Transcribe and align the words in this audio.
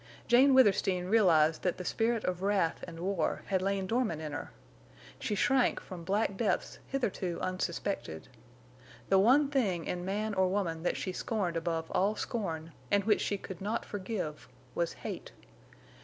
Jane 0.27 0.55
Withersteen 0.55 1.05
realized 1.05 1.61
that 1.61 1.77
the 1.77 1.85
spirit 1.85 2.23
of 2.23 2.41
wrath 2.41 2.83
and 2.87 2.99
war 3.01 3.43
had 3.45 3.61
lain 3.61 3.85
dormant 3.85 4.19
in 4.19 4.31
her. 4.31 4.49
She 5.19 5.35
shrank 5.35 5.79
from 5.79 6.03
black 6.03 6.35
depths 6.37 6.79
hitherto 6.87 7.37
unsuspected. 7.39 8.27
The 9.09 9.19
one 9.19 9.49
thing 9.51 9.85
in 9.85 10.03
man 10.03 10.33
or 10.33 10.47
woman 10.47 10.81
that 10.81 10.97
she 10.97 11.11
scorned 11.11 11.55
above 11.55 11.91
all 11.91 12.15
scorn, 12.15 12.71
and 12.89 13.03
which 13.03 13.21
she 13.21 13.37
could 13.37 13.61
not 13.61 13.85
forgive, 13.85 14.47
was 14.73 14.93
hate. 15.05 15.33